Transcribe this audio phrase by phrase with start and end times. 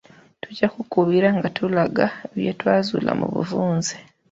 [0.41, 2.05] Tujja kukubira nga tulaga
[2.35, 3.93] bye twazuula mu bufunze.